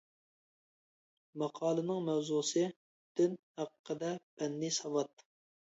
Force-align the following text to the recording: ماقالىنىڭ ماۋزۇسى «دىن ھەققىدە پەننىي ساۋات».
ماقالىنىڭ 1.41 2.01
ماۋزۇسى 2.09 2.65
«دىن 3.21 3.39
ھەققىدە 3.63 4.13
پەننىي 4.43 4.77
ساۋات». 4.83 5.29